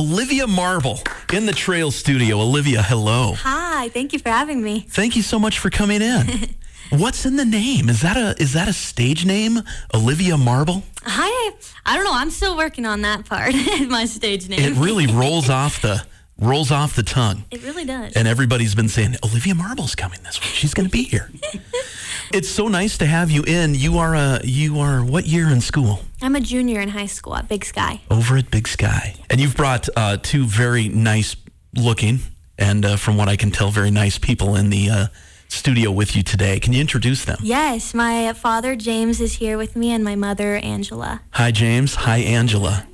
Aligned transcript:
Olivia 0.00 0.46
Marble 0.46 0.98
in 1.30 1.44
the 1.44 1.52
Trail 1.52 1.90
Studio. 1.90 2.40
Olivia, 2.40 2.80
hello. 2.80 3.34
Hi, 3.36 3.90
thank 3.90 4.14
you 4.14 4.18
for 4.18 4.30
having 4.30 4.62
me. 4.62 4.86
Thank 4.88 5.14
you 5.14 5.20
so 5.20 5.38
much 5.38 5.58
for 5.58 5.68
coming 5.68 6.00
in. 6.00 6.54
What's 6.88 7.26
in 7.26 7.36
the 7.36 7.44
name? 7.44 7.90
Is 7.90 8.00
that 8.00 8.16
a 8.16 8.34
is 8.40 8.54
that 8.54 8.66
a 8.66 8.72
stage 8.72 9.26
name? 9.26 9.60
Olivia 9.92 10.38
Marble? 10.38 10.84
Hi, 11.02 11.54
I 11.84 11.96
don't 11.96 12.04
know. 12.04 12.14
I'm 12.14 12.30
still 12.30 12.56
working 12.56 12.86
on 12.86 13.02
that 13.02 13.26
part. 13.26 13.52
My 13.88 14.06
stage 14.06 14.48
name. 14.48 14.60
It 14.60 14.78
really 14.78 15.06
rolls 15.06 15.50
off 15.50 15.82
the 15.82 16.02
rolls 16.38 16.70
off 16.70 16.96
the 16.96 17.02
tongue. 17.02 17.44
It 17.50 17.62
really 17.62 17.84
does. 17.84 18.14
And 18.14 18.26
everybody's 18.26 18.74
been 18.74 18.88
saying 18.88 19.16
Olivia 19.22 19.54
Marble's 19.54 19.94
coming 19.94 20.20
this 20.22 20.40
week. 20.40 20.48
She's 20.48 20.72
going 20.72 20.88
to 20.88 20.90
be 20.90 21.02
here. 21.02 21.30
it's 22.32 22.48
so 22.48 22.68
nice 22.68 22.98
to 22.98 23.06
have 23.06 23.30
you 23.30 23.42
in. 23.44 23.74
You 23.74 23.98
are 23.98 24.14
a 24.14 24.40
you 24.44 24.80
are 24.80 25.04
what 25.04 25.26
year 25.26 25.48
in 25.48 25.60
school? 25.60 26.00
I'm 26.22 26.36
a 26.36 26.40
junior 26.40 26.80
in 26.80 26.90
high 26.90 27.06
school 27.06 27.36
at 27.36 27.48
Big 27.48 27.64
Sky. 27.64 28.00
Over 28.10 28.36
at 28.36 28.50
Big 28.50 28.68
Sky, 28.68 29.14
and 29.28 29.40
you've 29.40 29.56
brought 29.56 29.88
uh, 29.96 30.18
two 30.22 30.44
very 30.44 30.88
nice 30.88 31.36
looking 31.74 32.20
and, 32.58 32.84
uh, 32.84 32.96
from 32.96 33.16
what 33.16 33.28
I 33.28 33.36
can 33.36 33.50
tell, 33.50 33.70
very 33.70 33.90
nice 33.90 34.18
people 34.18 34.56
in 34.56 34.70
the. 34.70 34.90
Uh, 34.90 35.06
studio 35.48 35.90
with 35.90 36.14
you 36.14 36.22
today. 36.22 36.60
Can 36.60 36.72
you 36.72 36.80
introduce 36.80 37.24
them? 37.24 37.36
Yes, 37.42 37.92
my 37.92 38.32
father 38.34 38.76
James 38.76 39.20
is 39.20 39.32
here 39.32 39.58
with 39.58 39.74
me 39.74 39.90
and 39.90 40.04
my 40.04 40.14
mother 40.14 40.54
Angela. 40.54 41.22
Hi, 41.32 41.50
James. 41.50 41.96
Hi, 41.96 42.18
Angela. 42.18 42.86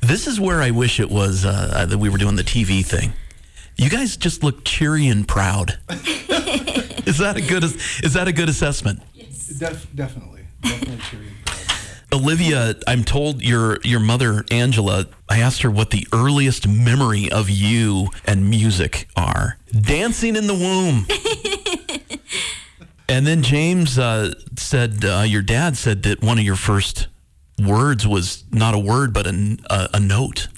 This 0.00 0.26
is 0.26 0.40
where 0.40 0.60
I 0.60 0.72
wish 0.72 0.98
it 0.98 1.08
was 1.12 1.44
uh, 1.44 1.86
that 1.88 1.98
we 1.98 2.08
were 2.08 2.18
doing 2.18 2.34
the 2.34 2.42
TV 2.42 2.84
thing. 2.84 3.12
You 3.76 3.90
guys 3.90 4.16
just 4.16 4.42
look 4.42 4.64
cheery 4.64 5.08
and 5.08 5.26
proud. 5.26 5.78
is 5.90 7.18
that 7.18 7.34
a 7.36 7.42
good 7.42 7.64
is 7.64 8.14
that 8.14 8.28
a 8.28 8.32
good 8.32 8.48
assessment? 8.48 9.02
Yes. 9.14 9.48
Def, 9.48 9.86
definitely. 9.94 10.42
Definitely 10.62 10.98
cheery 11.10 11.26
and 11.28 11.44
proud. 11.44 11.58
Olivia, 12.12 12.74
I'm 12.86 13.04
told 13.04 13.42
your 13.42 13.78
your 13.82 14.00
mother 14.00 14.44
Angela. 14.50 15.06
I 15.28 15.40
asked 15.40 15.62
her 15.62 15.70
what 15.70 15.90
the 15.90 16.06
earliest 16.12 16.68
memory 16.68 17.30
of 17.30 17.48
you 17.48 18.08
and 18.26 18.48
music 18.48 19.08
are. 19.16 19.58
Dancing 19.70 20.36
in 20.36 20.46
the 20.46 20.54
womb. 20.54 21.06
and 23.08 23.26
then 23.26 23.42
James 23.42 23.98
uh, 23.98 24.34
said, 24.56 25.02
uh, 25.04 25.24
your 25.26 25.40
dad 25.42 25.76
said 25.78 26.02
that 26.02 26.22
one 26.22 26.38
of 26.38 26.44
your 26.44 26.56
first 26.56 27.08
words 27.58 28.06
was 28.06 28.44
not 28.50 28.74
a 28.74 28.78
word 28.78 29.14
but 29.14 29.26
a, 29.26 29.56
a, 29.70 29.88
a 29.94 30.00
note. 30.00 30.48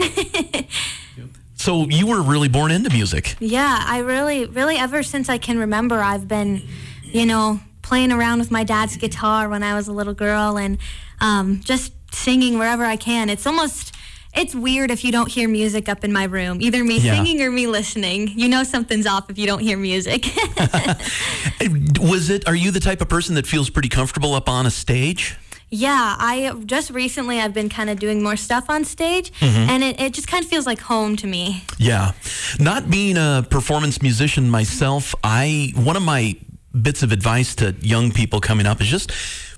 So 1.65 1.89
you 1.89 2.07
were 2.07 2.21
really 2.21 2.49
born 2.49 2.71
into 2.71 2.91
music. 2.91 3.37
Yeah, 3.41 3.83
I 3.87 4.01
really, 4.01 4.45
really, 4.45 4.77
ever 4.77 5.03
since 5.03 5.31
I 5.31 5.39
can 5.39 5.59
remember, 5.59 5.99
I've 5.99 6.29
been, 6.29 6.61
you 7.05 7.25
know, 7.25 7.59
playing 7.81 8.13
around 8.13 8.41
with 8.41 8.51
my 8.51 8.65
dad's 8.65 8.99
guitar 8.99 9.49
when 9.49 9.63
I 9.63 9.73
was 9.73 9.89
a 9.89 9.93
little 9.93 10.13
girl 10.13 10.59
and 10.59 10.77
um, 11.23 11.61
just 11.65 11.95
singing 12.15 12.59
wherever 12.59 12.85
I 12.85 12.97
can. 12.97 13.31
It's 13.31 13.47
almost, 13.47 13.95
it's 14.37 14.55
weird 14.55 14.91
if 14.91 15.05
you 15.07 15.11
don't 15.11 15.31
hear 15.31 15.49
music 15.49 15.89
up 15.89 16.05
in 16.05 16.13
my 16.13 16.25
room, 16.25 16.61
either 16.61 16.85
me 16.85 16.99
Yeah. 16.99 17.15
singing 17.17 17.41
or 17.41 17.51
me 17.51 17.67
listening. 17.67 18.39
You 18.39 18.51
know 18.51 18.63
something's 18.63 19.07
off 19.07 19.31
if 19.31 19.39
you 19.39 19.47
don't 19.47 19.61
hear 19.61 19.79
music. 19.79 20.27
Was 21.99 22.29
it? 22.29 22.47
Are 22.47 22.55
you 22.55 22.73
the 22.73 22.81
type 22.81 23.01
of 23.01 23.09
person 23.09 23.37
that 23.37 23.47
feels 23.47 23.71
pretty 23.71 23.89
comfortable 23.89 24.35
up 24.35 24.51
on 24.51 24.67
a 24.67 24.71
stage? 24.71 25.35
Yeah, 25.77 26.15
I 26.21 26.55
just 26.67 26.91
recently 26.91 27.41
I've 27.41 27.53
been 27.53 27.69
kind 27.69 27.91
of 27.91 27.99
doing 27.99 28.23
more 28.23 28.37
stuff 28.37 28.71
on 28.71 28.85
stage, 28.85 29.33
mm-hmm. 29.41 29.69
and 29.69 29.83
it, 29.83 30.01
it 30.01 30.15
just 30.15 30.29
kind 30.29 30.45
of 30.45 30.49
feels 30.49 30.67
like 30.67 30.79
home 30.79 31.17
to 31.17 31.27
me. 31.27 31.65
Yeah. 31.79 32.13
Not 32.61 32.91
being 32.91 33.17
a 33.17 33.45
performance 33.51 34.01
musician 34.01 34.49
myself, 34.49 35.17
I 35.25 35.73
one 35.75 35.97
of 35.97 36.05
my 36.05 36.37
bits 36.81 37.03
of 37.03 37.11
advice 37.11 37.57
to 37.57 37.75
young 37.81 38.13
people 38.13 38.41
coming 38.41 38.67
up 38.67 38.81
is 38.81 38.87
just 38.87 39.11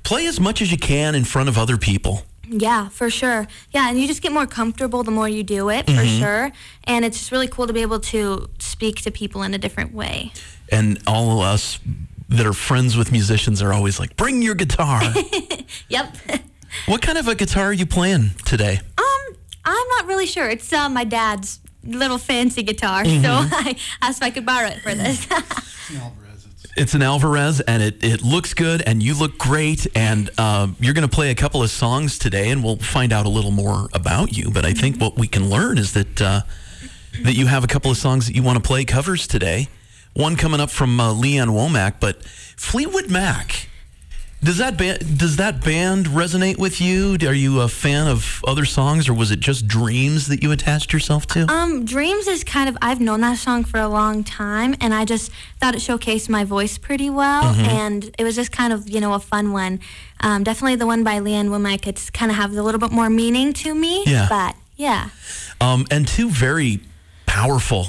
play 0.05 0.27
as 0.27 0.41
much 0.41 0.63
as 0.63 0.73
you 0.73 0.79
can 0.79 1.15
in 1.15 1.25
front 1.25 1.51
of 1.51 1.59
other 1.59 1.77
people. 1.77 2.23
Yeah, 2.49 2.89
for 2.89 3.11
sure. 3.11 3.47
Yeah, 3.73 3.91
and 3.91 4.01
you 4.01 4.07
just 4.07 4.23
get 4.23 4.33
more 4.33 4.47
comfortable 4.47 5.03
the 5.03 5.11
more 5.11 5.29
you 5.29 5.43
do 5.43 5.69
it, 5.69 5.85
for 5.85 5.93
mm-hmm. 5.93 6.19
sure. 6.19 6.53
And 6.85 7.05
it's 7.05 7.19
just 7.19 7.31
really 7.31 7.49
cool 7.49 7.67
to 7.67 7.75
be 7.75 7.83
able 7.83 8.01
to 8.01 8.49
speak 8.59 9.03
to 9.03 9.11
people 9.11 9.43
in 9.43 9.53
a 9.53 9.59
different 9.59 9.93
way. 9.93 10.33
And 10.73 10.99
all 11.07 11.31
of 11.33 11.41
us 11.45 11.79
that 12.29 12.45
are 12.47 12.53
friends 12.53 12.97
with 12.97 13.13
musicians 13.13 13.63
are 13.63 13.73
always 13.73 13.99
like, 14.01 14.17
"Bring 14.17 14.43
your 14.43 14.55
guitar." 14.55 15.03
Yep. 15.89 16.17
what 16.87 17.03
kind 17.03 17.19
of 17.19 17.27
a 17.29 17.35
guitar 17.35 17.65
are 17.65 17.73
you 17.73 17.87
playing 17.87 18.31
today? 18.45 18.81
um, 18.99 19.37
I'm 19.65 19.89
not 19.99 20.07
really 20.07 20.27
sure. 20.27 20.49
It's 20.49 20.73
uh, 20.73 20.89
my 20.89 21.05
dad's 21.05 21.61
little 21.85 22.19
fancy 22.19 22.63
guitar, 22.63 23.05
so 23.05 23.11
I 23.23 23.77
asked 24.01 24.19
if 24.19 24.23
I 24.23 24.31
could 24.31 24.47
borrow 24.47 24.69
it 24.69 24.81
for 24.81 24.95
this. 24.95 25.27
It's 25.27 25.91
an 25.91 25.97
Alvarez. 25.97 26.47
It's, 26.47 26.73
It's 26.77 26.95
an 26.95 27.03
Alvarez, 27.03 27.61
and 27.61 27.83
it, 27.83 28.03
it 28.05 28.23
looks 28.23 28.55
good, 28.55 28.83
and 28.87 29.03
you 29.03 29.15
look 29.19 29.39
great. 29.39 29.87
And 29.97 30.31
uh, 30.39 30.69
you're 30.81 30.95
going 30.95 31.09
to 31.09 31.15
play 31.15 31.31
a 31.31 31.35
couple 31.35 31.63
of 31.63 31.71
songs 31.71 32.19
today, 32.19 32.51
and 32.51 32.63
we'll 32.63 32.77
find 32.77 33.13
out 33.13 33.27
a 33.27 33.31
little 33.31 33.51
more 33.53 33.89
about 33.93 34.37
you. 34.37 34.51
But 34.51 34.65
I 34.65 34.73
think 34.73 35.01
what 35.01 35.17
we 35.19 35.27
can 35.29 35.51
learn 35.51 35.79
is 35.79 35.93
that 35.95 36.23
uh, 36.23 36.41
that 37.23 37.35
you 37.35 37.47
have 37.47 37.65
a 37.65 37.69
couple 37.69 37.91
of 37.91 37.97
songs 37.97 38.27
that 38.27 38.37
you 38.37 38.43
want 38.43 38.57
to 38.57 38.63
play 38.63 38.85
covers 38.85 39.27
today. 39.27 39.69
One 40.17 40.37
coming 40.37 40.61
up 40.61 40.71
from 40.71 40.99
uh, 40.99 41.13
Lee 41.13 41.37
Ann 41.37 41.49
Womack, 41.49 42.01
but 42.01 42.25
Fleetwood 42.25 43.11
Mac. 43.11 43.69
Does 44.43 44.59
that 44.59 44.79
band 44.79 45.19
does 45.19 45.37
that 45.37 45.63
band 45.63 46.07
resonate 46.07 46.57
with 46.57 46.81
you? 46.81 47.19
Are 47.27 47.35
you 47.35 47.61
a 47.61 47.69
fan 47.69 48.07
of 48.07 48.43
other 48.47 48.65
songs, 48.65 49.09
or 49.09 49.15
was 49.15 49.31
it 49.31 49.41
just 49.41 49.67
Dreams 49.67 50.29
that 50.29 50.43
you 50.43 50.53
attached 50.53 50.93
yourself 50.93 51.27
to? 51.29 51.51
um, 51.51 51.85
Dreams 51.85 52.29
is 52.29 52.45
kind 52.45 52.69
of 52.69 52.79
I've 52.81 53.01
known 53.01 53.21
that 53.23 53.37
song 53.39 53.65
for 53.65 53.79
a 53.79 53.89
long 53.89 54.25
time, 54.25 54.75
and 54.81 54.95
I 54.95 55.05
just 55.05 55.33
thought 55.61 55.75
it 55.75 55.79
showcased 55.79 56.31
my 56.31 56.45
voice 56.45 56.79
pretty 56.79 57.11
well, 57.11 57.45
and 57.55 58.15
it 58.19 58.25
was 58.25 58.37
just 58.37 58.53
kind 58.53 58.73
of 58.73 58.89
you 58.89 59.01
know 59.01 59.13
a 59.15 59.21
fun 59.21 59.53
one. 59.53 59.81
Um, 60.21 60.45
definitely 60.45 60.77
the 60.77 60.87
one 60.87 61.05
by 61.05 61.19
Lee 61.19 61.35
Ann 61.35 61.51
Womack. 61.51 61.87
It's 61.87 62.09
kind 62.09 62.31
of 62.31 62.37
have 62.37 62.57
a 62.57 62.63
little 62.63 62.81
bit 62.81 62.93
more 62.93 63.11
meaning 63.11 63.53
to 63.55 63.75
me. 63.75 64.05
Yeah. 64.07 64.29
But 64.31 64.57
yeah. 64.77 65.11
Um, 65.61 65.87
and 65.91 66.07
two 66.09 66.31
very 66.31 66.81
powerful 67.27 67.89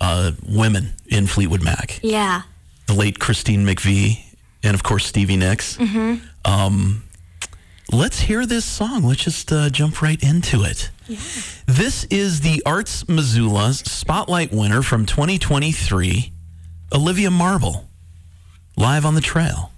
uh, 0.00 0.32
women 0.46 0.94
in 1.08 1.26
Fleetwood 1.26 1.62
Mac. 1.62 1.98
Yeah. 2.02 2.42
the 2.86 2.94
late 2.94 3.18
Christine 3.18 3.64
McVie, 3.66 4.24
and 4.62 4.74
of 4.74 4.82
course 4.82 5.04
Stevie 5.06 5.36
Nicks. 5.36 5.78
Um, 6.44 7.02
let's 7.92 8.20
hear 8.20 8.46
this 8.46 8.64
song. 8.64 9.02
Let's 9.02 9.22
just 9.24 9.52
uh, 9.52 9.68
jump 9.70 10.00
right 10.02 10.22
into 10.22 10.62
it. 10.64 10.90
Yeah. 11.06 11.18
This 11.66 12.04
is 12.04 12.40
the 12.40 12.62
Arts 12.66 13.08
Missoula 13.08 13.72
Spotlight 13.74 14.52
winner 14.52 14.82
from 14.82 15.06
2023, 15.06 16.32
Olivia 16.94 17.30
Marble, 17.30 17.88
live 18.76 19.04
on 19.06 19.14
the 19.14 19.20
trail. 19.20 19.72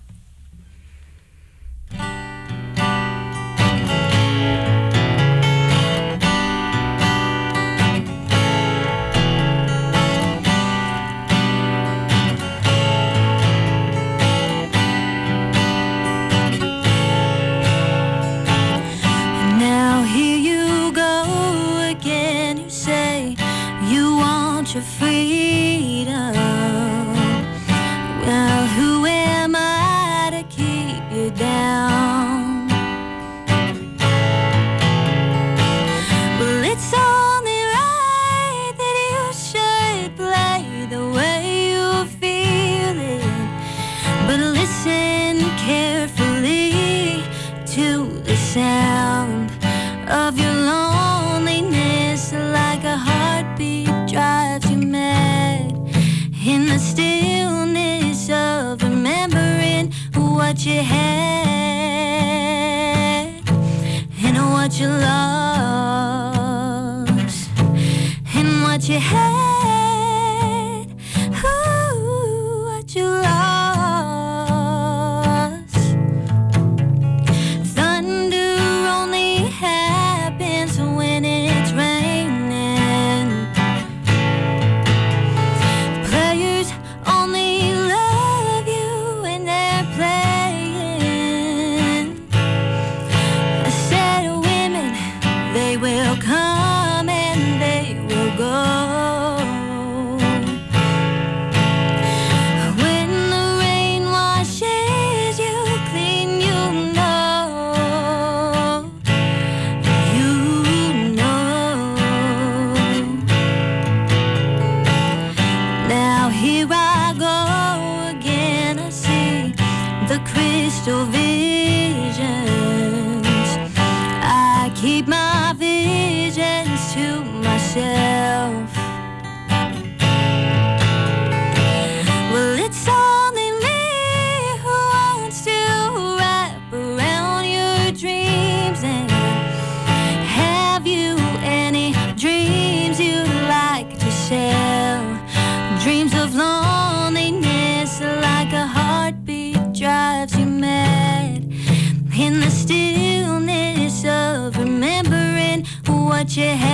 What 156.30 156.36
you 156.36 156.44
had 156.44 156.71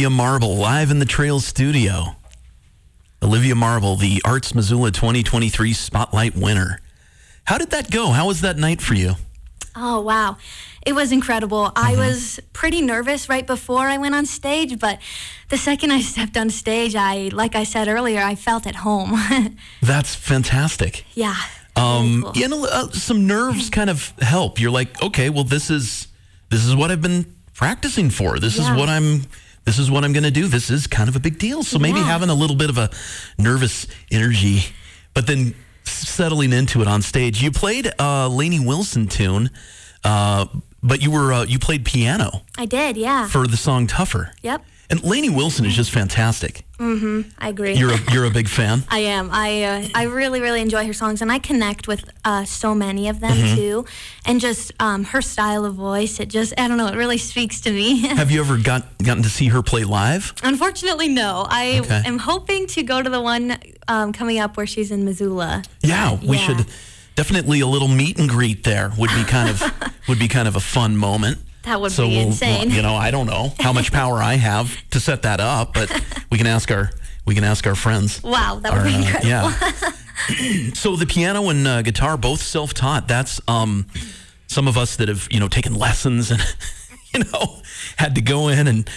Olivia 0.03 0.17
Marble 0.17 0.57
live 0.57 0.91
in 0.91 0.99
the 0.99 1.05
Trail 1.05 1.39
studio. 1.39 2.17
Olivia 3.23 3.55
Marble, 3.55 3.95
the 3.95 4.21
Arts 4.25 4.53
Missoula 4.53 4.91
2023 4.91 5.71
Spotlight 5.71 6.35
winner. 6.35 6.81
How 7.45 7.57
did 7.57 7.69
that 7.69 7.89
go? 7.89 8.07
How 8.07 8.27
was 8.27 8.41
that 8.41 8.57
night 8.57 8.81
for 8.81 8.95
you? 8.95 9.13
Oh, 9.77 10.01
wow. 10.01 10.35
It 10.85 10.91
was 10.91 11.13
incredible. 11.13 11.71
I 11.77 11.95
was 11.95 12.41
pretty 12.51 12.81
nervous 12.81 13.29
right 13.29 13.47
before 13.47 13.87
I 13.87 13.97
went 13.97 14.13
on 14.13 14.25
stage, 14.25 14.77
but 14.77 14.99
the 15.47 15.57
second 15.57 15.93
I 15.93 16.01
stepped 16.11 16.35
on 16.35 16.49
stage, 16.49 16.97
I, 16.97 17.29
like 17.31 17.55
I 17.55 17.63
said 17.63 17.87
earlier, 17.87 18.19
I 18.19 18.35
felt 18.35 18.67
at 18.67 18.75
home. 18.75 19.17
That's 19.81 20.15
fantastic. 20.15 21.05
yeah. 21.13 21.37
Um, 21.77 22.23
cool. 22.23 22.31
you 22.35 22.49
know, 22.49 22.65
uh, 22.65 22.89
some 22.89 23.25
nerves 23.25 23.69
kind 23.69 23.89
of 23.89 24.09
help. 24.19 24.59
You're 24.59 24.69
like, 24.69 25.01
okay, 25.01 25.29
well, 25.29 25.45
this 25.45 25.69
is 25.69 26.07
this 26.49 26.65
is 26.65 26.75
what 26.75 26.91
I've 26.91 27.01
been 27.01 27.33
practicing 27.53 28.09
for. 28.09 28.37
This 28.37 28.59
is 28.59 28.69
what 28.71 28.89
I'm. 28.89 29.21
This 29.65 29.79
is 29.79 29.89
what 29.89 30.03
I'm 30.03 30.13
going 30.13 30.23
to 30.23 30.31
do. 30.31 30.47
This 30.47 30.69
is 30.69 30.87
kind 30.87 31.07
of 31.09 31.15
a 31.15 31.19
big 31.19 31.37
deal. 31.39 31.63
So 31.63 31.79
maybe 31.79 31.99
Yeah. 31.99 32.05
having 32.05 32.29
a 32.29 32.33
little 32.33 32.55
bit 32.55 32.69
of 32.69 32.77
a 32.77 32.89
nervous 33.37 33.87
energy, 34.11 34.65
but 35.13 35.25
then 35.27 35.55
settling 35.85 36.53
into 36.53 36.81
it 36.81 36.87
on 36.87 37.01
stage. 37.01 37.41
You 37.41 37.51
played 37.51 37.91
a 37.99 38.27
Lainey 38.29 38.59
Wilson 38.59 39.07
tune, 39.07 39.49
uh, 40.03 40.45
but 40.81 41.01
you 41.01 41.11
were 41.11 41.31
uh, 41.33 41.45
you 41.45 41.59
played 41.59 41.85
piano 41.85 42.41
I 42.57 42.65
did, 42.65 42.97
yeah. 42.97 43.27
for 43.27 43.47
the 43.47 43.57
song 43.57 43.87
"Tougher." 43.87 44.31
yep. 44.41 44.63
And 44.89 45.01
Lainey 45.03 45.29
Wilson 45.29 45.65
is 45.65 45.75
just 45.75 45.91
fantastic. 45.91 46.65
I 47.39 47.47
agree. 47.49 47.73
You're 47.75 47.93
a, 47.93 48.11
you're 48.11 48.25
a 48.25 48.29
big 48.29 48.47
fan. 48.49 48.83
I 48.89 48.99
am. 48.99 49.29
I 49.31 49.63
uh, 49.63 49.87
I 49.95 50.03
really 50.03 50.41
really 50.41 50.61
enjoy 50.61 50.85
her 50.85 50.93
songs, 50.93 51.21
and 51.21 51.31
I 51.31 51.39
connect 51.39 51.87
with 51.87 52.03
uh, 52.25 52.43
so 52.45 52.75
many 52.75 53.07
of 53.09 53.19
them 53.19 53.31
Mm-hmm. 53.37 53.55
too. 53.55 53.85
And 54.25 54.39
just 54.41 54.71
um, 54.79 55.03
her 55.05 55.21
style 55.21 55.65
of 55.65 55.75
voice, 55.75 56.19
it 56.19 56.27
just 56.29 56.53
I 56.59 56.67
don't 56.67 56.77
know, 56.77 56.87
it 56.87 56.95
really 56.97 57.17
speaks 57.17 57.61
to 57.61 57.71
me. 57.71 57.99
Have 58.21 58.31
you 58.31 58.41
ever 58.41 58.57
got 58.57 58.83
gotten 59.03 59.23
to 59.23 59.29
see 59.29 59.47
her 59.47 59.61
play 59.61 59.83
live? 59.85 60.33
Unfortunately, 60.43 61.07
no. 61.07 61.45
I 61.49 61.79
Okay. 61.79 62.01
am 62.05 62.19
hoping 62.19 62.67
to 62.67 62.83
go 62.83 63.01
to 63.01 63.09
the 63.09 63.21
one 63.21 63.57
um, 63.87 64.11
coming 64.13 64.39
up 64.39 64.57
where 64.57 64.67
she's 64.67 64.91
in 64.91 65.03
Missoula. 65.05 65.63
Yeah, 65.81 66.17
we 66.21 66.37
Yeah. 66.37 66.45
should 66.45 66.65
definitely 67.15 67.59
a 67.61 67.67
little 67.67 67.87
meet 67.87 68.17
and 68.19 68.27
greet 68.29 68.63
there 68.63 68.91
would 68.97 69.09
be 69.11 69.23
kind 69.23 69.49
of 69.49 69.61
would 70.07 70.19
be 70.19 70.27
kind 70.27 70.47
of 70.47 70.55
a 70.55 70.59
fun 70.59 70.97
moment. 70.97 71.37
That 71.63 71.79
would 71.81 71.91
so 71.91 72.07
be 72.07 72.17
we'll- 72.17 72.27
insane. 72.27 72.71
you 72.71 72.81
know, 72.81 72.95
I 72.95 73.11
don't 73.11 73.25
know 73.27 73.53
how 73.59 73.73
much 73.73 73.91
power 73.99 74.17
I 74.21 74.35
have 74.35 74.75
to 74.91 74.99
set 74.99 75.21
that 75.23 75.39
up, 75.39 75.73
but 75.73 75.89
we 76.31 76.37
can 76.37 76.47
ask 76.47 76.69
our 76.71 76.91
we 77.25 77.35
can 77.35 77.43
ask 77.43 77.65
our 77.65 77.75
friends. 77.75 78.21
Wow, 78.21 78.59
that 78.61 78.71
would 78.73 78.79
Our, 78.79 78.85
be 78.85 78.93
uh, 78.95 78.97
incredible. 78.99 79.29
yeah. 79.29 80.71
so 80.73 80.95
the 80.95 81.05
piano 81.05 81.47
and 81.49 81.67
uh, 81.67 81.81
guitar 81.81 82.17
both 82.17 82.41
self-taught. 82.41 83.07
That's 83.07 83.39
um, 83.47 83.85
some 84.47 84.67
of 84.67 84.77
us 84.77 84.97
that 84.97 85.07
have 85.07 85.27
you 85.31 85.39
know 85.39 85.47
taken 85.47 85.73
lessons 85.73 86.31
and 86.31 86.41
you 87.13 87.21
know 87.23 87.61
had 87.97 88.15
to 88.15 88.21
go 88.21 88.49
in 88.49 88.67
and 88.67 88.89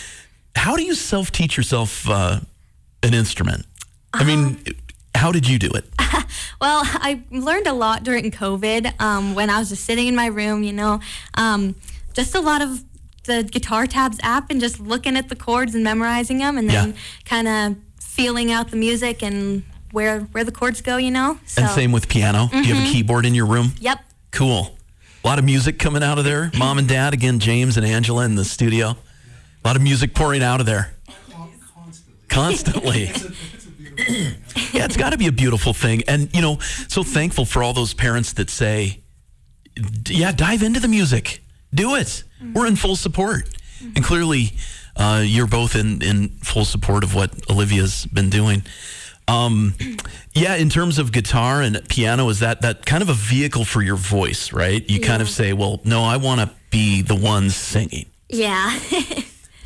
how 0.56 0.76
do 0.76 0.82
you 0.82 0.94
self-teach 0.94 1.56
yourself 1.56 2.08
uh, 2.08 2.40
an 3.02 3.14
instrument? 3.14 3.64
I 4.12 4.24
mean, 4.24 4.38
Um, 4.38 4.64
how 5.14 5.30
did 5.32 5.46
you 5.48 5.58
do 5.58 5.70
it? 5.70 5.84
Well, 6.60 6.80
I 6.84 7.20
learned 7.30 7.66
a 7.66 7.72
lot 7.74 8.02
during 8.02 8.30
COVID 8.30 9.00
um, 9.00 9.34
when 9.34 9.50
I 9.50 9.58
was 9.58 9.68
just 9.68 9.84
sitting 9.84 10.08
in 10.08 10.16
my 10.16 10.26
room, 10.26 10.62
you 10.62 10.72
know, 10.72 11.00
um, 11.34 11.74
just 12.16 12.34
a 12.34 12.40
lot 12.40 12.62
of 12.62 12.82
the 13.24 13.42
Guitar 13.44 13.86
Tabs 13.86 14.18
app 14.22 14.50
and 14.50 14.60
just 14.60 14.80
looking 14.80 15.16
at 15.16 15.28
the 15.28 15.36
chords 15.36 15.74
and 15.74 15.84
memorizing 15.84 16.38
them 16.38 16.56
and 16.58 16.68
then 16.70 16.90
Yeah. 16.90 16.96
kind 17.24 17.46
of 17.48 17.76
feeling 18.00 18.50
out 18.50 18.70
the 18.70 18.76
music 18.76 19.22
and 19.22 19.62
where 19.92 20.20
where 20.32 20.42
the 20.44 20.52
chords 20.52 20.80
go, 20.80 20.96
you 20.96 21.10
know. 21.10 21.38
So, 21.46 21.62
And 21.62 21.70
same 21.70 21.92
with 21.92 22.08
piano. 22.08 22.48
Do 22.50 22.58
you 22.58 22.64
have 22.74 22.76
a 22.76 22.80
mm-hmm. 22.80 22.92
keyboard 22.92 23.26
in 23.26 23.34
your 23.34 23.46
room? 23.46 23.72
Yep. 23.80 23.98
Cool. 24.32 24.76
A 25.22 25.26
lot 25.26 25.38
of 25.38 25.44
music 25.44 25.78
coming 25.78 26.02
out 26.02 26.18
of 26.18 26.24
there. 26.24 26.50
Mom 26.56 26.78
and 26.78 26.88
dad, 26.88 27.12
again, 27.12 27.38
James 27.40 27.76
and 27.76 27.84
Angela 27.84 28.24
in 28.24 28.34
the 28.36 28.44
studio. 28.44 28.90
A 28.90 29.68
lot 29.68 29.76
of 29.76 29.82
music 29.82 30.14
pouring 30.14 30.42
out 30.42 30.60
of 30.60 30.66
there 30.66 30.94
Constantly. 32.28 32.28
constantly. 32.28 33.02
It's 33.04 33.24
a, 33.24 33.32
it's 33.54 33.66
a 33.66 33.70
beautiful 33.70 34.04
thing. 34.52 34.70
yeah, 34.72 34.84
it's 34.84 34.96
got 34.96 35.10
to 35.10 35.18
be 35.18 35.26
a 35.26 35.32
beautiful 35.32 35.72
thing. 35.72 36.02
And, 36.06 36.32
you 36.34 36.40
know, 36.42 36.58
so 36.88 37.02
thankful 37.02 37.44
for 37.44 37.62
all 37.62 37.72
those 37.72 37.92
parents 37.92 38.34
that 38.34 38.50
say, 38.50 39.02
yeah, 40.08 40.30
dive 40.32 40.62
into 40.62 40.78
the 40.80 40.88
music. 40.88 41.42
Do 41.76 41.94
it. 41.94 42.24
We're 42.54 42.66
in 42.66 42.76
full 42.76 42.96
support. 42.96 43.48
And 43.80 44.02
clearly, 44.04 44.52
uh, 44.96 45.22
you're 45.24 45.46
both 45.46 45.76
in, 45.76 46.02
in 46.02 46.28
full 46.42 46.64
support 46.64 47.04
of 47.04 47.14
what 47.14 47.30
Olivia's 47.50 48.06
been 48.06 48.30
doing. 48.30 48.62
Um, 49.28 49.74
yeah, 50.32 50.54
in 50.56 50.70
terms 50.70 50.98
of 50.98 51.12
guitar 51.12 51.60
and 51.60 51.80
piano, 51.88 52.28
is 52.28 52.40
that 52.40 52.62
that 52.62 52.86
kind 52.86 53.02
of 53.02 53.08
a 53.08 53.14
vehicle 53.14 53.64
for 53.64 53.82
your 53.82 53.96
voice, 53.96 54.52
right? 54.52 54.88
You 54.88 55.00
kind 55.00 55.20
of 55.20 55.28
say, 55.28 55.52
well, 55.52 55.80
no, 55.84 56.02
I 56.02 56.16
want 56.16 56.40
to 56.40 56.50
be 56.70 57.02
the 57.02 57.16
one 57.16 57.50
singing. 57.50 58.06
Yeah. 58.28 58.78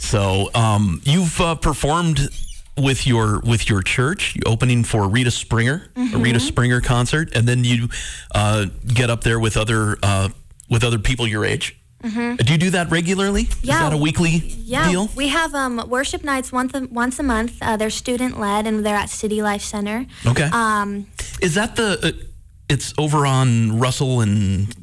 So 0.01 0.49
um, 0.55 1.03
you've 1.05 1.39
uh, 1.41 1.55
performed 1.57 2.31
with 2.77 3.07
your 3.07 3.41
with 3.41 3.69
your 3.69 3.83
church, 3.83 4.35
you 4.35 4.43
opening 4.47 4.83
for 4.83 5.07
Rita 5.07 5.31
Springer, 5.31 5.89
a 5.95 6.17
Rita 6.17 6.41
Springer 6.41 6.81
concert, 6.81 7.37
and 7.37 7.47
then 7.47 7.65
you 7.65 7.89
uh, 8.35 8.67
get 8.87 9.11
up 9.11 9.23
there 9.23 9.39
with 9.39 9.57
other 9.59 9.99
uh, 10.03 10.31
with 10.71 10.85
other 10.85 10.99
people 10.99 11.29
your 11.29 11.45
age. 11.45 11.79
Do 12.03 12.37
you 12.53 12.59
do 12.59 12.71
that 12.71 12.91
regularly? 12.91 13.43
Is 13.43 13.69
that 13.69 13.93
a 13.93 13.97
weekly 13.97 14.31
Yeah, 14.65 14.91
deal? 14.91 15.11
we 15.15 15.29
have 15.29 15.55
um, 15.55 15.85
worship 15.89 16.25
nights 16.25 16.51
once 16.51 16.73
a, 16.75 16.87
once 16.87 17.19
a 17.19 17.23
month. 17.23 17.59
Uh, 17.61 17.77
they're 17.77 17.91
student 17.91 18.39
led, 18.41 18.67
and 18.67 18.85
they're 18.87 18.97
at 18.97 19.11
City 19.11 19.43
Life 19.43 19.63
Center. 19.63 20.07
Okay. 20.27 20.49
Um, 20.53 21.07
Is 21.43 21.55
that 21.57 21.77
the? 21.77 21.99
Uh, 22.03 22.27
it's 22.69 22.95
over 22.97 23.27
on 23.27 23.79
Russell 23.79 24.21
and 24.23 24.75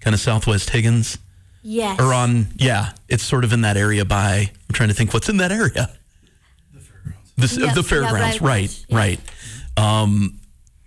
kind 0.00 0.14
of 0.14 0.20
Southwest 0.20 0.70
Higgins, 0.70 1.18
yes. 1.62 2.00
or 2.00 2.12
on 2.14 2.46
yeah. 2.56 2.92
It's 3.08 3.22
sort 3.22 3.44
of 3.44 3.52
in 3.52 3.60
that 3.60 3.76
area 3.76 4.04
by. 4.04 4.50
I'm 4.68 4.72
trying 4.72 4.88
to 4.88 4.94
think 4.94 5.12
what's 5.14 5.28
in 5.28 5.36
that 5.36 5.52
area. 5.52 5.90
The 6.72 6.80
fairgrounds. 6.80 7.54
The, 7.56 7.66
Yeah, 7.66 7.74
the 7.74 7.82
fairgrounds, 7.82 8.40
right, 8.40 8.40
right, 8.40 8.84
yeah. 8.88 8.96
right. 8.96 9.20
Um, 9.76 10.40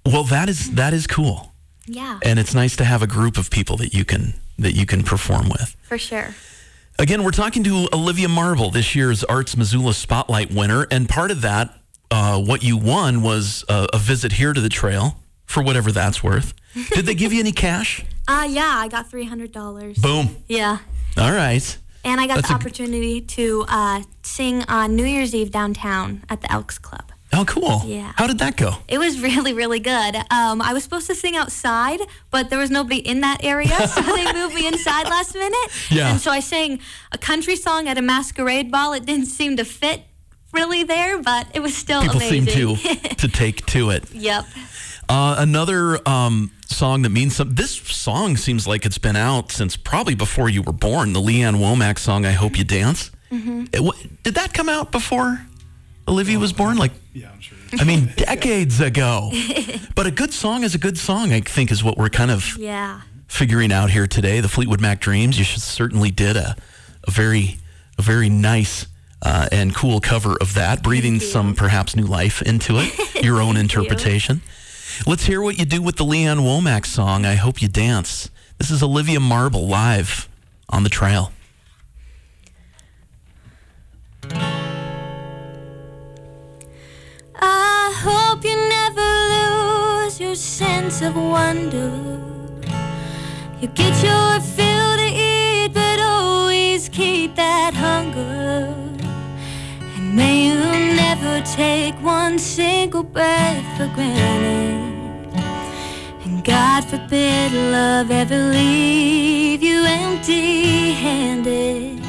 well, 0.06 0.24
that 0.26 0.50
is 0.50 0.72
that 0.72 0.94
is 0.94 1.08
cool. 1.08 1.54
yeah, 1.86 2.20
and 2.24 2.40
it's 2.40 2.54
nice 2.54 2.76
to 2.78 2.84
have 2.84 3.02
a 3.04 3.08
group 3.08 3.38
of 3.38 3.50
people 3.50 3.78
that 3.78 3.94
you 3.94 4.04
can 4.04 4.34
that 4.58 4.74
you 4.74 4.86
can 4.86 5.04
perform 5.04 5.50
with. 5.50 5.76
for 5.84 5.98
sure. 5.98 6.36
Again, 7.00 7.24
we're 7.24 7.30
talking 7.32 7.64
to 7.64 7.88
Olivia 7.94 8.28
Marble, 8.28 8.72
this 8.72 8.96
year's 8.96 9.24
Arts 9.24 9.56
Missoula 9.56 9.94
Spotlight 9.94 10.52
winner, 10.52 10.88
and 10.90 11.08
part 11.08 11.30
of 11.30 11.42
that, 11.42 11.76
uh, 12.10 12.42
what 12.42 12.64
you 12.64 12.76
won 12.76 13.22
was 13.22 13.64
a, 13.70 13.88
a 13.94 14.00
visit 14.00 14.32
here 14.34 14.52
to 14.54 14.60
the 14.62 14.70
trail 14.70 15.20
for 15.46 15.62
whatever 15.62 15.92
that's 15.92 16.24
worth. 16.24 16.54
Did 16.94 17.06
they 17.06 17.14
give 17.14 17.32
you 17.34 17.40
any 17.40 17.52
cash? 17.52 18.04
Uh, 18.28 18.48
yeah, 18.50 18.74
I 18.78 18.88
got 18.88 19.10
three 19.12 19.26
hundred 19.26 19.52
dollars. 19.52 19.98
Boom. 20.00 20.38
Yeah. 20.48 20.80
All 21.18 21.32
right. 21.32 21.78
And 22.04 22.20
I 22.22 22.26
got 22.28 22.36
That's 22.36 22.48
the 22.48 22.54
a 22.54 22.58
opportunity 22.58 23.22
to 23.22 23.66
uh, 23.68 24.02
sing 24.24 24.64
on 24.64 24.96
New 24.96 25.06
Year's 25.06 25.36
Eve 25.36 25.52
downtown 25.52 26.24
at 26.30 26.42
the 26.42 26.52
Elks 26.52 26.78
Club. 26.78 27.12
Oh, 27.34 27.44
cool. 27.46 27.82
Yeah. 27.86 28.14
How 28.16 28.26
did 28.26 28.40
that 28.40 28.56
go? 28.56 28.76
It 28.88 28.98
was 29.00 29.20
really, 29.28 29.54
really 29.54 29.80
good. 29.80 30.16
Um, 30.32 30.62
I 30.62 30.72
was 30.74 30.84
supposed 30.84 31.08
to 31.08 31.16
sing 31.16 31.36
outside, 31.36 32.00
but 32.32 32.50
there 32.50 32.58
was 32.60 32.72
nobody 32.72 32.98
in 33.00 33.22
that 33.22 33.44
area, 33.44 33.76
so 33.88 34.02
they 34.16 34.32
moved 34.34 34.56
me 34.56 34.68
inside 34.68 35.08
last 35.10 35.34
minute. 35.36 35.70
Yeah. 35.92 36.10
And 36.12 36.22
so 36.22 36.32
I 36.32 36.40
sang 36.40 36.80
a 37.12 37.18
country 37.18 37.56
song 37.56 37.88
at 37.88 37.98
a 37.98 38.02
masquerade 38.02 38.72
ball. 38.72 38.94
It 38.94 39.06
didn't 39.06 39.26
seem 39.28 39.58
to 39.58 39.66
fit 39.66 40.04
really 40.54 40.84
there, 40.84 41.22
but 41.22 41.48
it 41.54 41.60
was 41.60 41.76
still 41.76 42.02
People 42.02 42.18
amazing. 42.18 42.48
seem 42.48 42.76
to 42.78 43.16
to 43.16 43.28
take 43.28 43.66
to 43.68 43.90
it. 43.90 44.12
yep. 44.14 44.46
Uh, 45.10 45.36
another 45.40 46.00
um, 46.08 46.52
song 46.66 47.02
that 47.04 47.10
means 47.10 47.36
something. 47.36 47.56
This 47.56 47.72
song 47.76 48.36
seems 48.36 48.68
like 48.68 48.86
it's 48.86 48.98
been 48.98 49.16
out 49.16 49.52
since 49.52 49.78
probably 49.78 50.16
before 50.16 50.50
you 50.50 50.62
were 50.62 50.74
born. 50.74 51.14
The 51.14 51.22
Lee 51.22 51.42
Ann 51.44 51.56
Womack 51.56 51.98
song, 51.98 52.26
"I 52.26 52.32
Hope 52.32 52.58
You 52.58 52.64
Dance." 52.66 53.12
Mm-hmm. 53.32 53.66
It 53.74 53.82
wa- 53.82 53.94
did 54.24 54.36
that 54.36 54.54
come 54.54 54.68
out 54.70 54.92
before 54.92 55.46
Olivia 56.08 56.40
was 56.40 56.54
born? 56.54 56.78
Like, 56.78 56.92
Yeah, 57.14 57.30
I'm 57.32 57.40
sure. 57.42 57.58
I 57.80 57.84
mean, 57.84 58.12
decades 58.18 58.80
ago. 58.80 59.32
But 59.96 60.06
a 60.06 60.12
good 60.12 60.32
song 60.32 60.64
is 60.64 60.76
a 60.76 60.78
good 60.78 60.96
song. 60.98 61.34
I 61.34 61.42
think 61.42 61.72
is 61.72 61.84
what 61.84 61.98
we're 61.98 62.10
kind 62.10 62.30
of 62.30 62.56
Yeah. 62.58 63.02
figuring 63.28 63.72
out 63.72 63.90
here 63.90 64.06
today. 64.06 64.42
The 64.42 64.48
Fleetwood 64.48 64.80
Mac 64.80 65.00
Dreams. 65.00 65.40
You 65.40 65.44
should 65.44 65.62
certainly 65.64 66.12
did 66.12 66.38
a, 66.38 66.56
a 67.08 67.12
very, 67.12 67.58
a 67.98 68.04
very 68.04 68.30
nice 68.30 68.86
uh, 69.24 69.48
and 69.52 69.74
cool 69.74 70.00
cover 70.00 70.36
of 70.40 70.54
that, 70.54 70.84
breathing 70.84 71.20
some 71.20 71.56
perhaps 71.56 71.96
new 71.96 72.06
life 72.06 72.44
into 72.44 72.74
it. 72.78 72.94
Your 73.26 73.42
own 73.42 73.58
interpretation. 73.58 74.42
Let's 75.08 75.26
hear 75.26 75.42
what 75.42 75.58
you 75.58 75.66
do 75.66 75.82
with 75.82 75.96
the 75.96 76.06
Lee 76.06 76.24
Ann 76.26 76.40
Womack 76.40 76.86
song. 76.86 77.26
I 77.26 77.34
hope 77.36 77.60
you 77.62 77.68
dance. 77.68 78.30
This 78.60 78.70
is 78.70 78.84
Olivia 78.84 79.20
Marble 79.20 79.68
live 79.68 80.30
on 80.70 80.84
the 80.84 80.90
trail. 80.90 81.32
Your 90.28 90.36
sense 90.36 91.02
of 91.02 91.16
wonder. 91.16 91.90
You 93.62 93.68
get 93.70 93.96
your 94.04 94.32
fill 94.56 94.92
to 95.02 95.10
eat, 95.30 95.70
but 95.74 96.00
always 96.00 96.90
keep 96.90 97.36
that 97.36 97.74
hunger. 97.74 98.74
And 99.96 100.16
may 100.16 100.36
you 100.48 100.60
never 101.04 101.42
take 101.46 101.96
one 102.04 102.38
single 102.38 103.04
breath 103.04 103.66
for 103.78 103.88
granted. 103.96 105.34
And 106.26 106.44
God 106.44 106.84
forbid 106.84 107.54
love 107.54 108.12
ever 108.12 108.38
leave 108.58 109.64
you 109.64 109.80
empty 109.86 110.92
handed. 110.92 112.04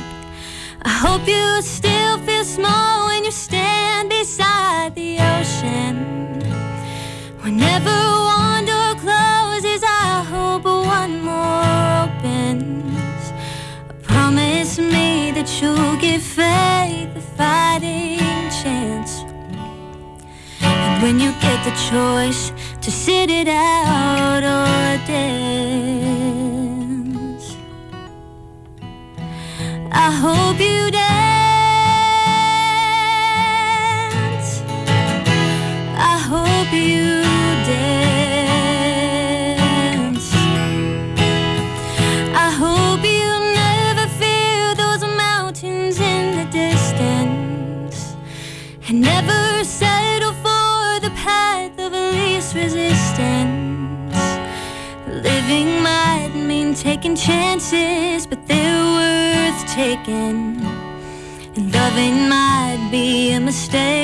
I 0.82 0.90
hope 1.04 1.24
you 1.28 1.62
still 1.62 2.18
feel 2.26 2.44
small 2.44 3.07
Whenever 7.78 8.00
one 8.24 8.64
door 8.64 8.94
closes, 8.96 9.82
I 9.84 10.24
hope 10.28 10.64
one 10.64 11.22
more 11.22 11.62
opens. 12.02 13.32
Promise 14.02 14.78
me 14.80 15.30
that 15.30 15.48
you'll 15.62 15.96
give 15.98 16.20
faith 16.22 17.14
a 17.14 17.20
fighting 17.36 18.18
chance. 18.50 19.22
And 20.60 21.02
when 21.04 21.20
you 21.20 21.30
get 21.40 21.62
the 21.64 21.70
choice 21.90 22.52
to 22.80 22.90
sit 22.90 23.30
it 23.30 23.46
out 23.46 24.42
or 24.42 24.98
dance. 25.06 26.26
I 29.92 30.10
hope 30.10 30.58
you 30.58 30.90
dance. 30.90 31.07
Taking 57.08 57.16
chances, 57.16 58.26
but 58.26 58.46
they're 58.46 58.84
worth 58.84 59.66
taking. 59.74 60.60
And 61.56 61.72
loving 61.74 62.28
might 62.28 62.88
be 62.90 63.32
a 63.32 63.40
mistake, 63.40 63.97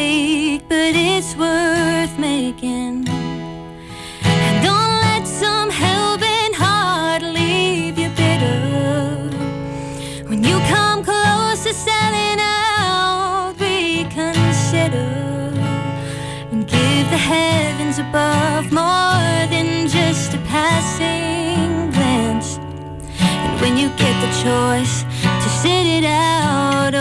the 24.24 24.30
choice 24.42 25.02
to 25.22 25.48
sit 25.60 25.86
it 25.86 26.04
out 26.04 26.94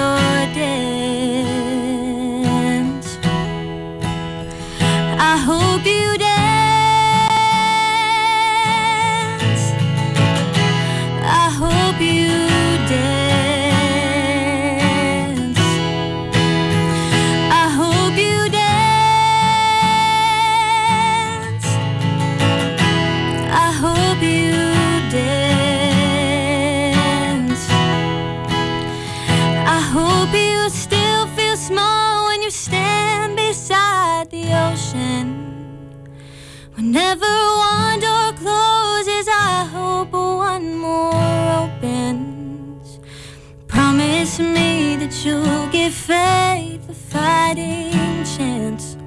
you'll 45.25 45.67
give 45.67 45.93
faith 45.93 46.89
a 46.89 46.93
fighting 46.93 47.91
chance. 48.35 48.97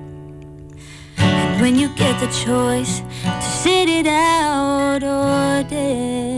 And 1.19 1.61
when 1.61 1.77
you 1.77 1.89
get 1.97 2.19
the 2.21 2.29
choice 2.29 3.01
to 3.23 3.43
sit 3.43 3.89
it 3.89 4.07
out 4.07 5.03
or 5.03 5.69
dance, 5.69 6.36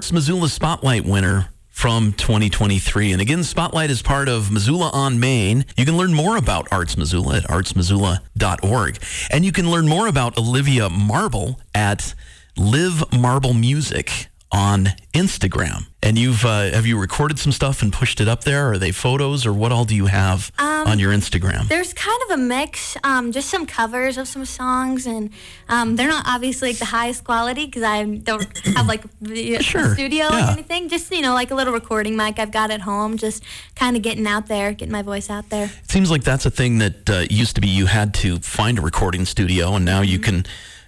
Arts 0.00 0.12
Missoula 0.12 0.48
Spotlight 0.48 1.04
winner 1.04 1.50
from 1.68 2.14
2023. 2.14 3.12
And 3.12 3.20
again, 3.20 3.44
Spotlight 3.44 3.90
is 3.90 4.02
part 4.02 4.28
of 4.28 4.50
Missoula 4.50 4.88
on 4.94 5.20
Main. 5.20 5.66
You 5.76 5.84
can 5.84 5.96
learn 5.96 6.14
more 6.14 6.36
about 6.36 6.66
Arts 6.72 6.96
Missoula 6.96 7.36
at 7.36 7.42
artsmissoula.org. 7.44 8.98
And 9.30 9.44
you 9.44 9.52
can 9.52 9.70
learn 9.70 9.86
more 9.86 10.06
about 10.06 10.38
Olivia 10.38 10.88
Marble 10.88 11.60
at 11.74 12.14
Liv 12.56 13.04
Marble 13.12 13.52
Music 13.52 14.29
on 14.52 14.88
Instagram. 15.14 15.86
And 16.02 16.18
you've 16.18 16.44
uh, 16.44 16.70
have 16.70 16.86
you 16.86 16.98
recorded 16.98 17.38
some 17.38 17.52
stuff 17.52 17.82
and 17.82 17.92
pushed 17.92 18.20
it 18.20 18.28
up 18.28 18.44
there? 18.44 18.72
Are 18.72 18.78
they 18.78 18.90
photos 18.90 19.44
or 19.44 19.52
what 19.52 19.70
all 19.70 19.84
do 19.84 19.94
you 19.94 20.06
have 20.06 20.50
on 20.58 20.98
your 20.98 21.12
Instagram? 21.12 21.68
There's 21.68 21.92
kind 21.92 22.18
of 22.24 22.30
a 22.30 22.42
mix, 22.42 22.96
um, 23.04 23.32
just 23.32 23.50
some 23.50 23.66
covers 23.66 24.16
of 24.16 24.26
some 24.26 24.46
songs, 24.46 25.06
and 25.06 25.30
um, 25.68 25.96
they're 25.96 26.08
not 26.08 26.24
obviously 26.26 26.70
like 26.70 26.78
the 26.78 26.86
highest 26.86 27.22
quality 27.22 27.66
because 27.66 27.82
I 27.82 28.02
don't 28.04 28.66
have 28.68 28.86
like 28.88 29.04
the 29.20 29.54
a 29.56 29.62
Sure, 29.62 29.92
studio 29.94 30.24
yeah. 30.30 30.48
or 30.48 30.52
anything. 30.52 30.88
Just 30.88 31.12
you 31.12 31.20
know, 31.20 31.34
like 31.34 31.50
a 31.50 31.54
little 31.54 31.74
recording 31.74 32.16
mic 32.16 32.38
I've 32.38 32.50
got 32.50 32.70
at 32.70 32.80
home, 32.80 33.18
just 33.18 33.44
kind 33.76 33.94
of 33.94 34.02
getting 34.02 34.26
out 34.26 34.46
there, 34.46 34.72
getting 34.72 34.92
my 34.92 35.02
voice 35.02 35.28
out 35.28 35.50
there. 35.50 35.66
It 35.66 35.90
seems 35.90 36.10
like 36.10 36.24
that's 36.24 36.46
a 36.46 36.50
thing 36.50 36.78
that 36.78 37.10
uh, 37.10 37.26
used 37.30 37.56
to 37.56 37.60
be 37.60 37.68
you 37.68 37.86
had 37.86 38.14
to 38.14 38.38
find 38.38 38.78
a 38.78 38.82
recording 38.82 39.26
studio, 39.26 39.74
and 39.74 39.84
now 39.84 40.00
you 40.00 40.18
can 40.18 40.46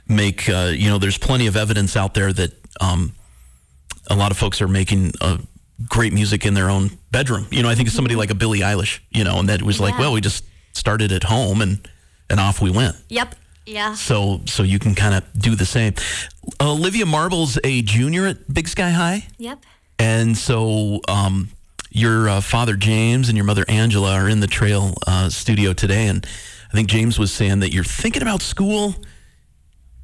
make. 0.09 0.49
Uh, 0.49 0.73
you 0.75 0.88
know, 0.88 0.99
there's 0.99 1.19
plenty 1.19 1.47
of 1.47 1.54
evidence 1.57 1.97
out 1.97 2.14
there 2.14 2.33
that 2.33 2.52
um, 2.81 3.12
a 4.09 4.16
lot 4.16 4.30
of 4.30 4.37
folks 4.38 4.61
are 4.61 4.68
making 4.68 5.12
uh, 5.21 5.38
great 5.88 6.12
music 6.12 6.44
in 6.47 6.54
their 6.54 6.68
own 6.71 6.90
bedroom. 7.11 7.47
You 7.50 7.62
know, 7.62 7.68
I 7.68 7.75
think 7.75 7.88
of 7.88 7.94
somebody 7.94 8.16
like 8.16 8.30
a 8.30 8.35
Billie 8.35 8.61
Eilish. 8.61 9.00
You 9.11 9.25
know, 9.25 9.38
and 9.38 9.49
that 9.49 9.62
was 9.62 9.80
like, 9.80 9.99
well, 9.99 10.12
we 10.12 10.21
just 10.21 10.44
started 10.73 11.12
at 11.12 11.25
home 11.25 11.61
and 11.62 11.88
and 12.30 12.40
off 12.40 12.61
we 12.61 12.71
went. 12.71 12.97
Yep. 13.09 13.35
Yeah. 13.66 13.94
So 13.94 14.40
so 14.47 14.62
you 14.62 14.78
can 14.78 14.94
kind 14.94 15.14
of 15.14 15.25
do 15.38 15.54
the 15.54 15.66
same. 15.66 15.94
Olivia 16.61 17.06
Marble's 17.06 17.59
a 17.62 17.82
junior 17.82 18.26
at 18.26 18.52
Big 18.52 18.66
Sky 18.68 18.90
High. 18.90 19.26
Yep. 19.38 19.59
And 19.99 20.37
so 20.37 21.00
um, 21.09 21.50
your 21.90 22.28
uh, 22.28 22.40
father 22.40 22.75
James 22.75 23.28
and 23.28 23.37
your 23.37 23.44
mother 23.44 23.64
Angela 23.68 24.14
are 24.14 24.28
in 24.28 24.40
the 24.40 24.49
trail 24.49 24.94
uh, 25.06 25.28
studio 25.28 25.73
today, 25.75 26.09
and 26.09 26.26
I 26.71 26.73
think 26.75 26.88
James 26.88 27.18
was 27.21 27.32
saying 27.32 27.61
that 27.61 27.73
you're 27.73 27.85
thinking 27.85 28.23
about 28.23 28.42
school 28.42 28.97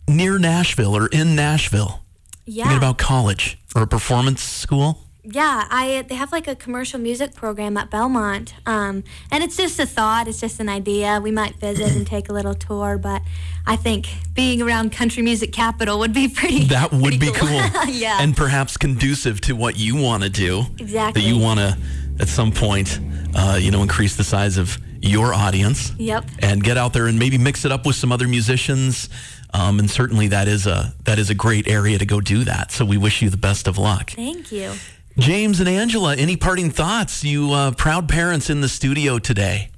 near 0.07 0.39
Nashville 0.39 0.97
or 0.97 1.07
in 1.09 1.35
Nashville, 1.35 2.03
Yeah. 2.47 2.65
thinking 2.65 2.79
about 2.79 2.99
college 2.99 3.58
or 3.75 3.83
a 3.83 3.87
performance 3.87 4.43
school. 4.43 5.05
Yeah, 5.31 5.67
I 5.69 6.07
they 6.09 6.15
have 6.15 6.33
like 6.33 6.49
a 6.49 6.55
commercial 6.55 6.99
music 6.99 7.35
program 7.35 7.77
at 7.77 7.91
Belmont, 7.91 8.55
um, 8.65 9.05
and 9.31 9.45
it's 9.45 9.59
just 9.59 9.79
a 9.79 9.85
thought. 9.85 10.27
It's 10.27 10.41
just 10.41 10.59
an 10.59 10.71
idea. 10.71 11.21
We 11.23 11.31
might 11.33 11.57
visit 11.57 11.95
and 11.95 12.07
take 12.07 12.31
a 12.31 12.33
little 12.33 12.55
tour, 12.55 12.97
but 12.97 13.21
I 13.67 13.77
think 13.77 14.07
being 14.33 14.63
around 14.63 14.93
country 14.93 15.23
music 15.23 15.53
capital 15.53 15.99
would 15.99 16.15
be 16.15 16.29
pretty. 16.29 16.65
That 16.69 16.93
would 16.93 17.19
pretty 17.19 17.19
be 17.19 17.33
cool, 17.33 17.49
yeah. 17.89 18.23
and 18.23 18.35
perhaps 18.35 18.79
conducive 18.79 19.43
to 19.43 19.55
what 19.55 19.79
you 19.79 19.97
want 19.97 20.23
to 20.23 20.31
do. 20.31 20.63
Exactly. 20.79 21.21
That 21.21 21.29
you 21.29 21.39
want 21.39 21.61
to, 21.61 21.77
at 22.21 22.29
some 22.29 22.51
point, 22.51 22.99
uh, 23.35 23.59
you 23.61 23.71
know, 23.71 23.83
increase 23.83 24.17
the 24.17 24.25
size 24.25 24.57
of 24.57 24.79
your 25.03 25.35
audience. 25.35 25.93
Yep. 25.99 26.25
and 26.41 26.65
get 26.65 26.79
out 26.79 26.93
there 26.95 27.07
and 27.07 27.19
maybe 27.19 27.37
mix 27.37 27.65
it 27.67 27.73
up 27.73 27.85
with 27.85 27.97
some 27.97 28.13
other 28.13 28.27
musicians. 28.27 29.11
Um, 29.55 29.79
and 29.79 29.91
certainly 29.91 30.29
that 30.29 30.49
is 30.49 30.67
a 30.67 30.95
that 31.05 31.19
is 31.19 31.31
a 31.31 31.35
great 31.35 31.69
area 31.69 31.99
to 31.99 32.07
go 32.07 32.21
do 32.21 32.45
that. 32.45 32.71
So 32.71 32.85
we 32.85 32.97
wish 32.97 33.23
you 33.23 33.31
the 33.31 33.37
best 33.37 33.67
of 33.67 33.79
luck. 33.79 34.11
Thank 34.11 34.53
you. 34.53 34.75
James 35.19 35.59
and 35.59 35.69
Angela, 35.69 36.15
any 36.15 36.37
parting 36.37 36.71
thoughts? 36.71 37.25
You 37.25 37.53
uh, 37.53 37.71
proud 37.73 38.09
parents 38.09 38.51
in 38.51 38.61
the 38.61 38.69
studio 38.69 39.19
today. 39.19 39.71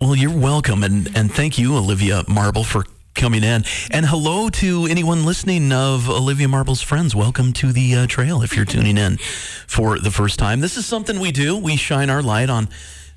Well, 0.00 0.16
you're 0.16 0.36
welcome, 0.36 0.82
and 0.82 1.10
and 1.16 1.32
thank 1.32 1.58
you, 1.58 1.76
Olivia 1.76 2.24
Marble, 2.28 2.64
for 2.64 2.84
coming 3.14 3.44
in. 3.44 3.64
And 3.90 4.06
hello 4.06 4.48
to 4.48 4.86
anyone 4.86 5.24
listening 5.24 5.72
of 5.72 6.08
Olivia 6.08 6.48
Marble's 6.48 6.82
friends. 6.82 7.14
Welcome 7.14 7.52
to 7.54 7.72
the 7.72 7.94
uh, 7.94 8.06
trail 8.06 8.42
if 8.42 8.56
you're 8.56 8.64
tuning 8.64 8.98
in 8.98 9.18
for 9.66 9.98
the 9.98 10.10
first 10.10 10.38
time. 10.38 10.60
This 10.60 10.76
is 10.76 10.86
something 10.86 11.20
we 11.20 11.30
do. 11.30 11.56
We 11.56 11.76
shine 11.76 12.10
our 12.10 12.22
light 12.22 12.50
on 12.50 12.68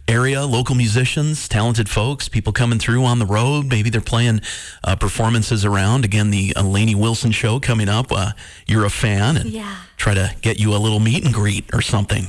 area, 0.08 0.46
local 0.46 0.76
musicians, 0.76 1.48
talented 1.48 1.89
folks, 1.89 2.30
people 2.30 2.54
coming 2.54 2.78
through 2.80 3.04
on 3.06 3.20
the 3.20 3.26
road. 3.26 3.65
Maybe 3.68 3.89
they're 3.89 4.02
playing 4.02 4.41
uh, 4.84 4.96
performances 4.96 5.65
around. 5.65 6.06
Again, 6.06 6.30
the 6.32 6.54
uh, 6.56 6.63
Lainey 6.63 6.96
Wilson 6.96 7.32
show 7.32 7.60
coming 7.60 7.89
up. 7.89 8.12
Uh, 8.12 8.32
you're 8.68 8.86
a 8.86 8.89
fan, 8.89 9.38
and 9.38 9.50
Yeah. 9.50 9.76
try 9.98 10.13
to 10.13 10.36
get 10.41 10.60
you 10.60 10.76
a 10.76 10.78
little 10.78 11.00
meet 11.00 11.26
and 11.26 11.34
greet 11.34 11.65
or 11.74 11.82
something. 11.82 12.28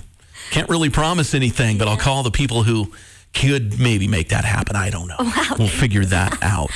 Can't 0.50 0.68
really 0.68 0.90
promise 0.90 1.34
anything, 1.34 1.76
but 1.76 1.88
I'll 1.88 1.96
call 1.96 2.22
the 2.22 2.30
people 2.30 2.62
who 2.62 2.92
could 3.34 3.78
maybe 3.78 4.08
make 4.08 4.28
that 4.30 4.44
happen. 4.44 4.76
I 4.76 4.88
don't 4.90 5.08
know. 5.08 5.32
We'll 5.58 5.68
figure 5.68 6.04
that 6.06 6.38
out. 6.42 6.70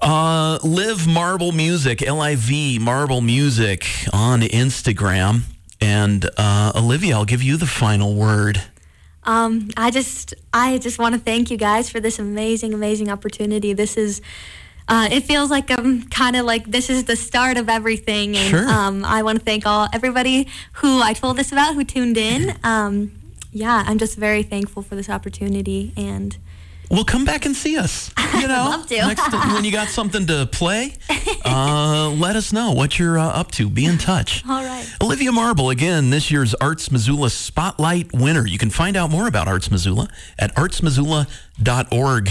Uh, 0.00 0.58
Liv 0.62 1.06
Marble 1.06 1.52
Music, 1.52 2.02
L 2.02 2.20
I 2.20 2.34
V 2.34 2.78
Marble 2.78 3.20
Music 3.20 3.86
on 4.12 4.40
Instagram. 4.42 5.42
And 5.80 6.28
uh, 6.36 6.72
Olivia, 6.76 7.14
I'll 7.16 7.24
give 7.24 7.42
you 7.42 7.56
the 7.56 7.66
final 7.66 8.14
word. 8.14 8.62
Um, 9.24 9.70
I 9.76 9.90
just 9.90 10.34
I 10.52 10.78
just 10.78 10.98
want 10.98 11.14
to 11.14 11.20
thank 11.20 11.50
you 11.50 11.56
guys 11.56 11.88
for 11.88 12.00
this 12.00 12.18
amazing, 12.18 12.74
amazing 12.74 13.08
opportunity. 13.10 13.72
This 13.72 13.96
is. 13.96 14.20
Uh, 14.88 15.08
it 15.12 15.20
feels 15.22 15.48
like 15.48 15.70
I'm 15.70 16.02
kind 16.08 16.34
of 16.34 16.44
like 16.44 16.66
this 16.66 16.90
is 16.90 17.04
the 17.04 17.14
start 17.14 17.56
of 17.56 17.68
everything, 17.68 18.36
and 18.36 18.50
Sure. 18.50 18.68
um, 18.68 19.04
I 19.04 19.22
want 19.22 19.38
to 19.38 19.44
thank 19.44 19.64
all 19.64 19.88
everybody 19.92 20.48
who 20.74 21.00
I 21.00 21.12
told 21.12 21.36
this 21.36 21.52
about, 21.52 21.74
who 21.74 21.84
tuned 21.84 22.16
in. 22.16 22.56
Um, 22.64 23.12
yeah, 23.52 23.84
I'm 23.86 23.98
just 23.98 24.16
very 24.18 24.42
thankful 24.42 24.82
for 24.82 24.96
this 24.96 25.08
opportunity, 25.08 25.92
and 25.96 26.36
Well, 26.90 27.04
come 27.04 27.24
back 27.24 27.46
and 27.46 27.54
see 27.56 27.76
us. 27.78 28.10
You 28.32 28.48
know, 28.48 28.54
love 28.70 28.86
to. 28.86 28.96
next 28.96 29.24
time 29.30 29.52
when 29.52 29.62
you 29.62 29.70
got 29.70 29.88
something 29.90 30.26
to 30.26 30.48
play, 30.50 30.94
uh, 31.44 32.08
let 32.16 32.34
us 32.34 32.50
know 32.52 32.72
what 32.72 32.98
you're 32.98 33.18
uh, 33.18 33.26
up 33.28 33.50
to. 33.52 33.68
Be 33.68 33.84
in 33.84 33.98
touch. 33.98 34.42
all 34.48 34.64
right. 34.64 34.88
Olivia 35.02 35.30
Marble, 35.30 35.68
again, 35.68 36.08
this 36.08 36.30
year's 36.30 36.54
Arts 36.54 36.90
Missoula 36.90 37.28
Spotlight 37.28 38.12
winner. 38.14 38.46
You 38.46 38.56
can 38.58 38.70
find 38.70 38.96
out 38.96 39.10
more 39.10 39.28
about 39.28 39.48
Arts 39.48 39.70
Missoula 39.70 40.08
at 40.38 40.52
artsmissoula.org. 40.56 42.30